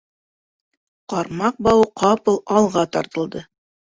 Ҡармаҡ 1.13 1.59
бауы 1.67 1.85
ҡапыл 2.03 2.39
алға 2.57 2.87
тартылды. 2.97 3.45